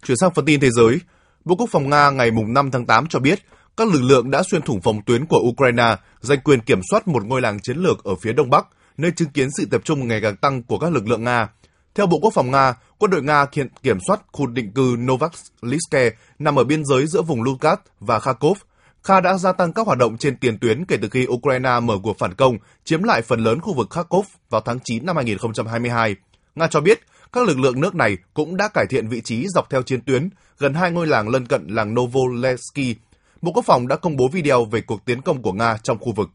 [0.08, 1.00] Chuyển sang phần tin thế giới,
[1.46, 3.40] Bộ Quốc phòng Nga ngày 5 tháng 8 cho biết
[3.78, 7.26] các lực lượng đã xuyên thủng phòng tuyến của Ukraine, giành quyền kiểm soát một
[7.26, 8.68] ngôi làng chiến lược ở phía đông bắc,
[8.98, 11.50] nơi chứng kiến sự tập trung ngày càng tăng của các lực lượng Nga.
[11.96, 16.12] Theo Bộ Quốc phòng Nga, quân đội Nga hiện kiểm soát khu định cư Novakliske
[16.40, 18.58] nằm ở biên giới giữa vùng Lugansk và Kharkov.
[19.04, 21.98] Kha đã gia tăng các hoạt động trên tiền tuyến kể từ khi Ukraine mở
[22.04, 26.16] cuộc phản công, chiếm lại phần lớn khu vực Kharkov vào tháng 9 năm 2022.
[26.56, 27.00] Nga cho biết
[27.34, 30.30] các lực lượng nước này cũng đã cải thiện vị trí dọc theo chiến tuyến
[30.58, 32.96] gần hai ngôi làng lân cận làng Novolesky.
[33.42, 36.14] Bộ Quốc phòng đã công bố video về cuộc tiến công của Nga trong khu
[36.14, 36.30] vực.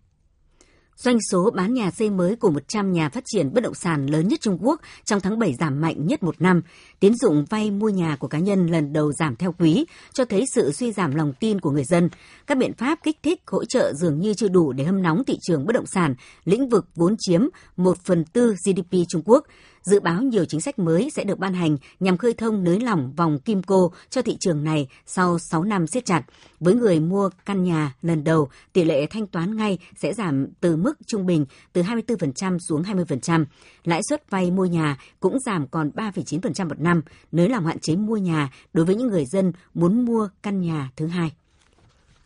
[0.96, 4.28] Doanh số bán nhà xây mới của 100 nhà phát triển bất động sản lớn
[4.28, 6.62] nhất Trung Quốc trong tháng 7 giảm mạnh nhất một năm.
[7.00, 10.44] Tiến dụng vay mua nhà của cá nhân lần đầu giảm theo quý, cho thấy
[10.55, 12.09] sự suy giảm lòng tin của người dân.
[12.46, 15.38] Các biện pháp kích thích hỗ trợ dường như chưa đủ để hâm nóng thị
[15.42, 17.40] trường bất động sản, lĩnh vực vốn chiếm
[17.76, 19.46] 1 phần tư GDP Trung Quốc
[19.82, 23.12] dự báo nhiều chính sách mới sẽ được ban hành nhằm khơi thông nới lỏng
[23.16, 26.22] vòng kim cô cho thị trường này sau 6 năm siết chặt.
[26.60, 30.76] Với người mua căn nhà lần đầu, tỷ lệ thanh toán ngay sẽ giảm từ
[30.76, 33.44] mức trung bình từ 24% xuống 20%.
[33.84, 37.96] Lãi suất vay mua nhà cũng giảm còn 3,9% một năm, nới lỏng hạn chế
[37.96, 41.30] mua nhà đối với những người dân muốn mua căn nhà thứ hai.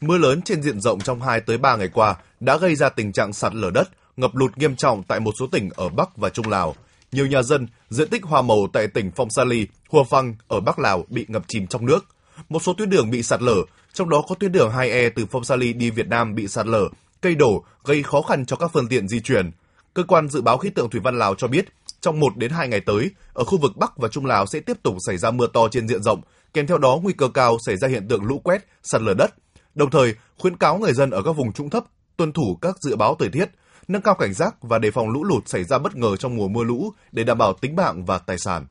[0.01, 3.13] Mưa lớn trên diện rộng trong 2 tới 3 ngày qua đã gây ra tình
[3.13, 6.29] trạng sạt lở đất, ngập lụt nghiêm trọng tại một số tỉnh ở Bắc và
[6.29, 6.75] Trung Lào
[7.13, 10.61] nhiều nhà dân, diện tích hoa màu tại tỉnh Phong Sa Ly, Hua Phăng ở
[10.61, 12.05] Bắc Lào bị ngập chìm trong nước.
[12.49, 13.57] Một số tuyến đường bị sạt lở,
[13.93, 16.67] trong đó có tuyến đường 2E từ Phong Sa Ly đi Việt Nam bị sạt
[16.67, 16.89] lở,
[17.21, 19.51] cây đổ gây khó khăn cho các phương tiện di chuyển.
[19.95, 21.67] Cơ quan dự báo khí tượng thủy văn Lào cho biết,
[22.01, 24.77] trong 1 đến 2 ngày tới, ở khu vực Bắc và Trung Lào sẽ tiếp
[24.83, 26.21] tục xảy ra mưa to trên diện rộng,
[26.55, 29.35] kèm theo đó nguy cơ cao xảy ra hiện tượng lũ quét, sạt lở đất.
[29.75, 31.85] Đồng thời, khuyến cáo người dân ở các vùng trũng thấp
[32.17, 33.45] tuân thủ các dự báo thời tiết,
[33.89, 36.49] nâng cao cảnh giác và đề phòng lũ lụt xảy ra bất ngờ trong mùa
[36.49, 38.67] mưa lũ để đảm bảo tính mạng và tài sản.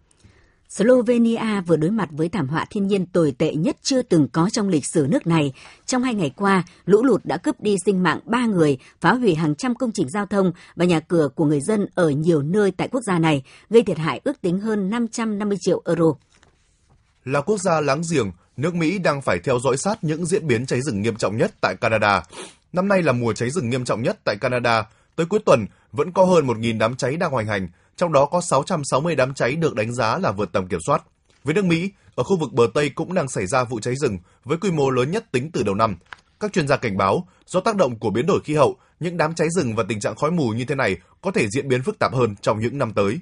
[0.69, 4.49] Slovenia vừa đối mặt với thảm họa thiên nhiên tồi tệ nhất chưa từng có
[4.51, 5.53] trong lịch sử nước này.
[5.85, 9.35] Trong hai ngày qua, lũ lụt đã cướp đi sinh mạng ba người, phá hủy
[9.35, 12.71] hàng trăm công trình giao thông và nhà cửa của người dân ở nhiều nơi
[12.71, 16.13] tại quốc gia này, gây thiệt hại ước tính hơn 550 triệu euro.
[17.25, 20.65] Là quốc gia láng giềng, nước Mỹ đang phải theo dõi sát những diễn biến
[20.65, 22.23] cháy rừng nghiêm trọng nhất tại Canada.
[22.73, 24.83] Năm nay là mùa cháy rừng nghiêm trọng nhất tại Canada,
[25.15, 28.41] Tới cuối tuần, vẫn có hơn 1.000 đám cháy đang hoành hành, trong đó có
[28.41, 31.03] 660 đám cháy được đánh giá là vượt tầm kiểm soát.
[31.43, 34.17] Với nước Mỹ, ở khu vực bờ Tây cũng đang xảy ra vụ cháy rừng
[34.43, 35.97] với quy mô lớn nhất tính từ đầu năm.
[36.39, 39.35] Các chuyên gia cảnh báo, do tác động của biến đổi khí hậu, những đám
[39.35, 41.99] cháy rừng và tình trạng khói mù như thế này có thể diễn biến phức
[41.99, 43.19] tạp hơn trong những năm tới.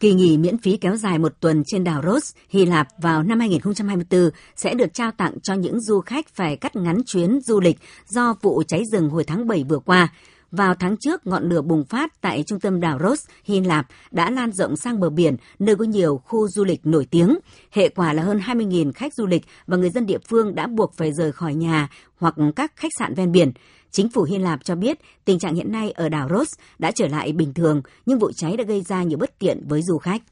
[0.00, 3.40] Kỳ nghỉ miễn phí kéo dài một tuần trên đảo Rhodes, Hy Lạp vào năm
[3.40, 7.76] 2024 sẽ được trao tặng cho những du khách phải cắt ngắn chuyến du lịch
[8.08, 10.08] do vụ cháy rừng hồi tháng 7 vừa qua
[10.56, 14.30] vào tháng trước, ngọn lửa bùng phát tại trung tâm đảo Rhodes, Hy Lạp đã
[14.30, 17.38] lan rộng sang bờ biển, nơi có nhiều khu du lịch nổi tiếng.
[17.70, 20.94] Hệ quả là hơn 20.000 khách du lịch và người dân địa phương đã buộc
[20.96, 23.52] phải rời khỏi nhà hoặc các khách sạn ven biển.
[23.90, 27.08] Chính phủ Hy Lạp cho biết tình trạng hiện nay ở đảo Rhodes đã trở
[27.08, 30.22] lại bình thường, nhưng vụ cháy đã gây ra nhiều bất tiện với du khách.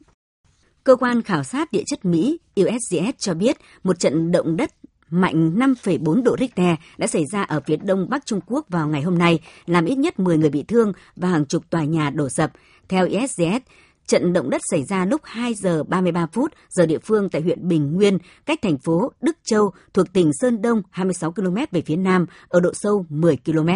[0.84, 4.70] Cơ quan khảo sát địa chất Mỹ USGS cho biết một trận động đất
[5.20, 9.02] mạnh 5,4 độ Richter đã xảy ra ở phía đông bắc Trung Quốc vào ngày
[9.02, 12.28] hôm nay, làm ít nhất 10 người bị thương và hàng chục tòa nhà đổ
[12.28, 12.52] sập.
[12.88, 13.62] Theo ISGS,
[14.06, 17.68] trận động đất xảy ra lúc 2 giờ 33 phút giờ địa phương tại huyện
[17.68, 21.96] Bình Nguyên, cách thành phố Đức Châu thuộc tỉnh Sơn Đông 26 km về phía
[21.96, 23.68] nam, ở độ sâu 10 km.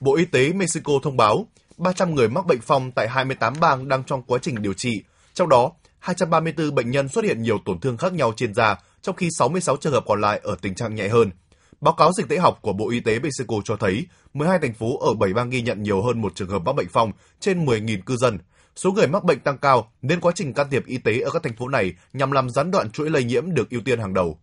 [0.00, 1.46] Bộ Y tế Mexico thông báo
[1.78, 5.02] 300 người mắc bệnh phong tại 28 bang đang trong quá trình điều trị.
[5.34, 9.16] Trong đó, 234 bệnh nhân xuất hiện nhiều tổn thương khác nhau trên da, trong
[9.16, 11.30] khi 66 trường hợp còn lại ở tình trạng nhẹ hơn.
[11.80, 14.98] Báo cáo dịch tễ học của Bộ Y tế Mexico cho thấy 12 thành phố
[14.98, 18.02] ở 7 bang ghi nhận nhiều hơn một trường hợp mắc bệnh phong trên 10.000
[18.06, 18.38] cư dân.
[18.76, 21.42] Số người mắc bệnh tăng cao nên quá trình can thiệp y tế ở các
[21.42, 24.38] thành phố này nhằm làm gián đoạn chuỗi lây nhiễm được ưu tiên hàng đầu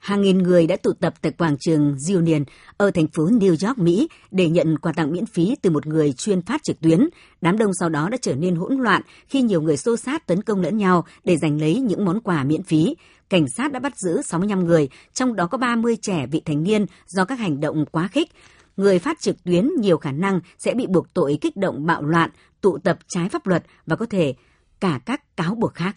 [0.00, 2.44] hàng nghìn người đã tụ tập tại quảng trường Union
[2.76, 6.12] ở thành phố New York, Mỹ để nhận quà tặng miễn phí từ một người
[6.12, 7.08] chuyên phát trực tuyến.
[7.40, 10.42] Đám đông sau đó đã trở nên hỗn loạn khi nhiều người xô sát tấn
[10.42, 12.94] công lẫn nhau để giành lấy những món quà miễn phí.
[13.30, 16.86] Cảnh sát đã bắt giữ 65 người, trong đó có 30 trẻ vị thành niên
[17.06, 18.28] do các hành động quá khích.
[18.76, 22.30] Người phát trực tuyến nhiều khả năng sẽ bị buộc tội kích động bạo loạn,
[22.60, 24.34] tụ tập trái pháp luật và có thể
[24.80, 25.96] cả các cáo buộc khác.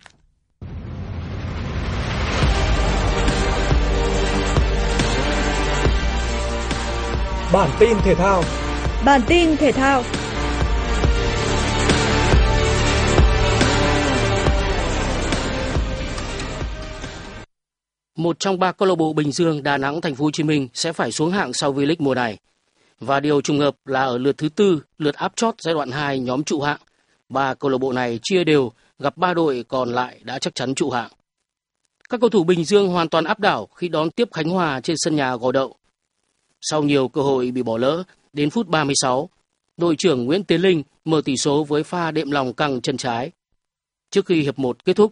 [7.54, 8.44] Bản tin thể thao.
[9.06, 10.04] Bản tin thể thao.
[18.24, 20.68] Một trong ba câu lạc bộ Bình Dương, Đà Nẵng, Thành phố Hồ Chí Minh
[20.74, 22.38] sẽ phải xuống hạng sau V-League mùa này.
[23.00, 26.20] Và điều trùng hợp là ở lượt thứ tư, lượt áp chót giai đoạn 2
[26.20, 26.80] nhóm trụ hạng,
[27.30, 30.76] ba câu lạc bộ này chia đều gặp ba đội còn lại đã chắc chắn
[30.76, 31.12] trụ hạng.
[32.10, 34.96] Các cầu thủ Bình Dương hoàn toàn áp đảo khi đón tiếp Khánh Hòa trên
[35.00, 35.76] sân nhà Gò Đậu.
[36.62, 39.30] Sau nhiều cơ hội bị bỏ lỡ, đến phút 36,
[39.78, 43.32] đội trưởng Nguyễn Tiến Linh mở tỷ số với pha đệm lòng căng chân trái.
[44.12, 45.12] Trước khi hiệp 1 kết thúc,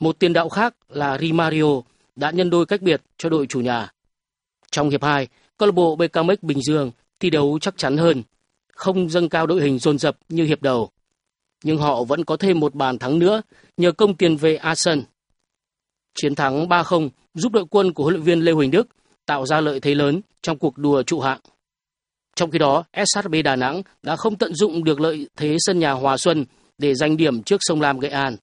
[0.00, 1.80] một tiền đạo khác là Rimario
[2.16, 3.92] đã nhân đôi cách biệt cho đội chủ nhà.
[4.70, 8.22] Trong hiệp 2, câu lạc bộ BKMX Bình Dương thi đấu chắc chắn hơn,
[8.72, 10.90] không dâng cao đội hình dồn dập như hiệp đầu.
[11.64, 13.42] Nhưng họ vẫn có thêm một bàn thắng nữa
[13.76, 15.02] nhờ công tiền vệ Asen.
[16.14, 18.88] Chiến thắng 3-0 giúp đội quân của huấn luyện viên Lê Huỳnh Đức
[19.26, 21.40] tạo ra lợi thế lớn trong cuộc đua trụ hạng.
[22.34, 25.92] Trong khi đó, SHB Đà Nẵng đã không tận dụng được lợi thế sân nhà
[25.92, 26.44] Hòa Xuân
[26.78, 28.36] để giành điểm trước sông Lam Nghệ An.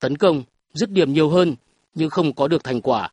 [0.00, 0.42] Tấn công,
[0.74, 1.54] dứt điểm nhiều hơn
[1.96, 3.10] nhưng không có được thành quả.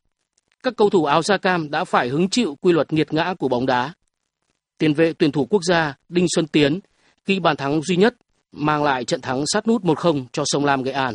[0.62, 3.48] Các cầu thủ áo da cam đã phải hứng chịu quy luật nghiệt ngã của
[3.48, 3.92] bóng đá.
[4.78, 6.80] Tiền vệ tuyển thủ quốc gia Đinh Xuân Tiến
[7.26, 8.14] ghi bàn thắng duy nhất
[8.52, 11.14] mang lại trận thắng sát nút 1-0 cho sông Lam Nghệ An.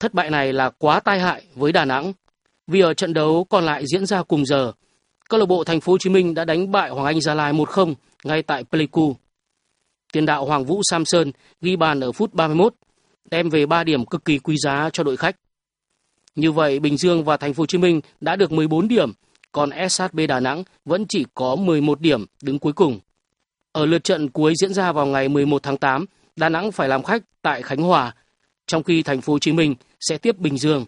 [0.00, 2.12] Thất bại này là quá tai hại với Đà Nẵng
[2.66, 4.72] vì ở trận đấu còn lại diễn ra cùng giờ,
[5.28, 7.52] câu lạc bộ Thành phố Hồ Chí Minh đã đánh bại Hoàng Anh Gia Lai
[7.52, 9.16] 1-0 ngay tại Pleiku.
[10.12, 12.74] Tiền đạo Hoàng Vũ Samson ghi bàn ở phút 31,
[13.30, 15.36] đem về 3 điểm cực kỳ quý giá cho đội khách.
[16.34, 19.12] Như vậy, Bình Dương và Thành phố Hồ Chí Minh đã được 14 điểm,
[19.52, 23.00] còn SHB Đà Nẵng vẫn chỉ có 11 điểm đứng cuối cùng.
[23.72, 27.02] Ở lượt trận cuối diễn ra vào ngày 11 tháng 8, Đà Nẵng phải làm
[27.02, 28.14] khách tại Khánh Hòa,
[28.66, 30.84] trong khi Thành phố Hồ Chí Minh sẽ tiếp Bình Dương.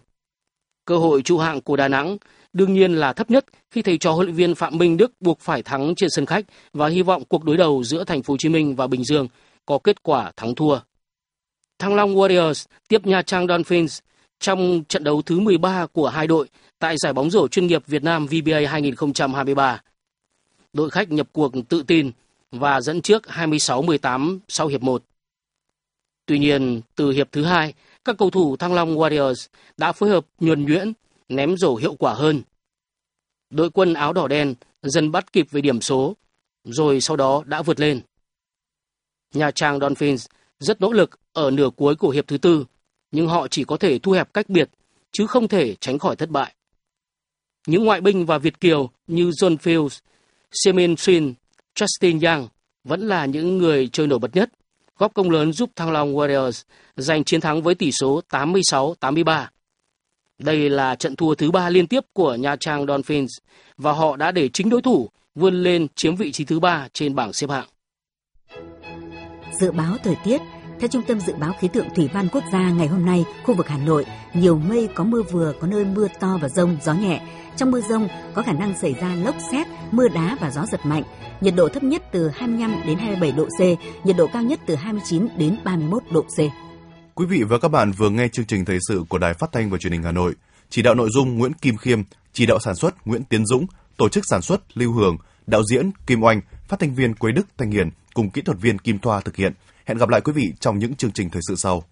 [0.85, 2.17] Cơ hội trụ hạng của Đà Nẵng
[2.53, 5.39] đương nhiên là thấp nhất khi thầy trò huấn luyện viên Phạm Minh Đức buộc
[5.39, 8.37] phải thắng trên sân khách và hy vọng cuộc đối đầu giữa Thành phố Hồ
[8.37, 9.27] Chí Minh và Bình Dương
[9.65, 10.79] có kết quả thắng thua.
[11.79, 13.99] Thăng Long Warriors tiếp Nha Trang Dolphins
[14.45, 18.03] trong trận đấu thứ 13 của hai đội tại giải bóng rổ chuyên nghiệp Việt
[18.03, 19.81] Nam VBA 2023.
[20.73, 22.11] Đội khách nhập cuộc tự tin
[22.51, 25.03] và dẫn trước 26-18 sau hiệp 1.
[26.25, 27.73] Tuy nhiên, từ hiệp thứ hai,
[28.05, 30.93] các cầu thủ Thăng Long Warriors đã phối hợp nhuần nhuyễn,
[31.29, 32.41] ném rổ hiệu quả hơn.
[33.49, 36.15] Đội quân áo đỏ đen dần bắt kịp về điểm số,
[36.63, 38.01] rồi sau đó đã vượt lên.
[39.33, 40.25] Nhà Trang Dolphins
[40.59, 42.65] rất nỗ lực ở nửa cuối của hiệp thứ tư,
[43.15, 44.69] nhưng họ chỉ có thể thu hẹp cách biệt,
[45.11, 46.53] chứ không thể tránh khỏi thất bại.
[47.67, 49.99] Những ngoại binh và Việt Kiều như John Fields,
[50.51, 51.33] Semin Swin,
[51.75, 52.47] Justin Young
[52.83, 54.49] vẫn là những người chơi nổi bật nhất
[54.97, 56.63] góp công lớn giúp Thăng Long Warriors
[56.95, 59.45] giành chiến thắng với tỷ số 86-83.
[60.39, 63.31] Đây là trận thua thứ ba liên tiếp của Nha Trang Dolphins
[63.77, 67.15] và họ đã để chính đối thủ vươn lên chiếm vị trí thứ ba trên
[67.15, 67.67] bảng xếp hạng.
[69.59, 70.41] Dự báo thời tiết
[70.79, 73.55] theo Trung tâm Dự báo Khí tượng Thủy văn Quốc gia, ngày hôm nay, khu
[73.55, 76.93] vực Hà Nội nhiều mây có mưa vừa, có nơi mưa to và rông, gió
[76.93, 77.21] nhẹ.
[77.57, 80.85] Trong mưa rông có khả năng xảy ra lốc xét, mưa đá và gió giật
[80.85, 81.03] mạnh.
[81.41, 83.61] Nhiệt độ thấp nhất từ 25 đến 27 độ C,
[84.05, 86.39] nhiệt độ cao nhất từ 29 đến 31 độ C.
[87.15, 89.69] Quý vị và các bạn vừa nghe chương trình thời sự của Đài Phát thanh
[89.69, 90.35] và Truyền hình Hà Nội.
[90.69, 92.01] Chỉ đạo nội dung Nguyễn Kim Khiêm,
[92.33, 93.65] chỉ đạo sản xuất Nguyễn Tiến Dũng,
[93.97, 97.47] tổ chức sản xuất Lưu Hường, đạo diễn Kim Oanh, phát thanh viên Quế Đức
[97.57, 99.53] Thanh Hiền cùng kỹ thuật viên Kim Thoa thực hiện.
[99.85, 101.83] Hẹn gặp lại quý vị trong những chương trình thời sự sau.